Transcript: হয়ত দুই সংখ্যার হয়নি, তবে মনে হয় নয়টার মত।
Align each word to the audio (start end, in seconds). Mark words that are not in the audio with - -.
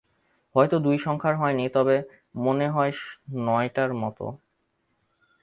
হয়ত 0.55 0.73
দুই 0.85 0.97
সংখ্যার 0.97 1.35
হয়নি, 1.35 1.65
তবে 1.69 1.95
মনে 2.35 2.67
হয় 2.69 2.91
নয়টার 3.45 3.91
মত। 3.93 4.19